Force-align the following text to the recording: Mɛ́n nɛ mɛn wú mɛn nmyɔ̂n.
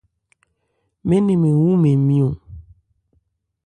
Mɛ́n 1.07 1.21
nɛ 1.25 1.33
mɛn 1.41 1.55
wú 1.61 1.71
mɛn 1.83 1.95
nmyɔ̂n. 1.99 2.33